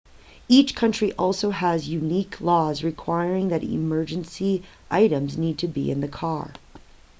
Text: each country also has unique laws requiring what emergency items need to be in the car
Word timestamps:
each 0.47 0.73
country 0.73 1.13
also 1.13 1.51
has 1.51 1.87
unique 1.87 2.41
laws 2.41 2.83
requiring 2.83 3.51
what 3.51 3.61
emergency 3.61 4.63
items 4.89 5.37
need 5.37 5.59
to 5.59 5.67
be 5.67 5.91
in 5.91 6.01
the 6.01 6.07
car 6.07 6.53